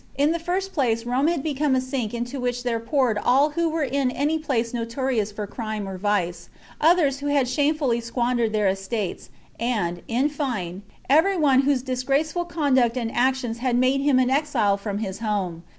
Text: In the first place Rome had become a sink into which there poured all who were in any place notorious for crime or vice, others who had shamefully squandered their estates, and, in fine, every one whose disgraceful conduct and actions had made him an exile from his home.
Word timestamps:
In 0.17 0.31
the 0.31 0.39
first 0.39 0.73
place 0.73 1.05
Rome 1.05 1.27
had 1.27 1.43
become 1.43 1.75
a 1.75 1.79
sink 1.79 2.11
into 2.11 2.39
which 2.41 2.63
there 2.63 2.79
poured 2.79 3.19
all 3.19 3.51
who 3.51 3.69
were 3.69 3.83
in 3.83 4.09
any 4.09 4.39
place 4.39 4.73
notorious 4.73 5.31
for 5.31 5.45
crime 5.45 5.87
or 5.87 5.99
vice, 5.99 6.49
others 6.81 7.19
who 7.19 7.27
had 7.27 7.47
shamefully 7.47 8.01
squandered 8.01 8.51
their 8.51 8.67
estates, 8.67 9.29
and, 9.59 10.01
in 10.07 10.27
fine, 10.27 10.81
every 11.07 11.37
one 11.37 11.61
whose 11.61 11.83
disgraceful 11.83 12.45
conduct 12.45 12.97
and 12.97 13.11
actions 13.11 13.59
had 13.59 13.75
made 13.75 14.01
him 14.01 14.17
an 14.17 14.31
exile 14.31 14.75
from 14.75 14.97
his 14.97 15.19
home. 15.19 15.61